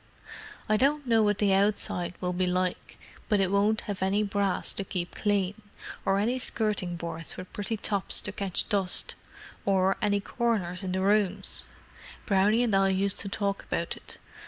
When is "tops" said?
7.77-8.19